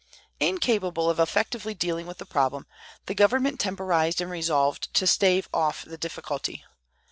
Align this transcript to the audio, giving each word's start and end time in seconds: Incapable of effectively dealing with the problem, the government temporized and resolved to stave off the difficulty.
Incapable 0.39 1.11
of 1.11 1.19
effectively 1.19 1.75
dealing 1.75 2.07
with 2.07 2.17
the 2.17 2.25
problem, 2.25 2.65
the 3.05 3.13
government 3.13 3.59
temporized 3.59 4.19
and 4.19 4.31
resolved 4.31 4.91
to 4.95 5.05
stave 5.05 5.47
off 5.53 5.85
the 5.85 5.95
difficulty. 5.95 6.65